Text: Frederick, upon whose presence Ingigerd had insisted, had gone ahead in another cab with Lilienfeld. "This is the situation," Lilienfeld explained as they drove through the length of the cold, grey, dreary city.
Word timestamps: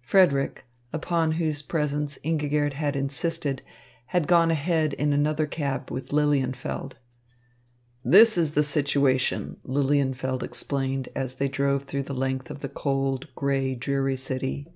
Frederick, 0.00 0.64
upon 0.90 1.32
whose 1.32 1.60
presence 1.60 2.16
Ingigerd 2.24 2.72
had 2.72 2.96
insisted, 2.96 3.60
had 4.06 4.26
gone 4.26 4.50
ahead 4.50 4.94
in 4.94 5.12
another 5.12 5.44
cab 5.44 5.90
with 5.90 6.14
Lilienfeld. 6.14 6.94
"This 8.02 8.38
is 8.38 8.52
the 8.52 8.62
situation," 8.62 9.58
Lilienfeld 9.66 10.42
explained 10.42 11.10
as 11.14 11.34
they 11.34 11.48
drove 11.48 11.82
through 11.84 12.04
the 12.04 12.14
length 12.14 12.50
of 12.50 12.60
the 12.60 12.70
cold, 12.70 13.28
grey, 13.34 13.74
dreary 13.74 14.16
city. 14.16 14.66